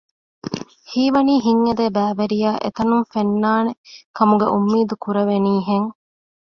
ހީވަނީ 0.91 1.33
ހިތްއެދޭ 1.45 1.85
ބައިވެރިޔާ 1.95 2.51
އެތަނުން 2.63 3.05
ފެންނާނެ 3.13 3.71
ކަމުގެ 4.17 4.47
އުއްމީދު 4.53 4.95
ކުރެވެނީހެން 5.03 5.89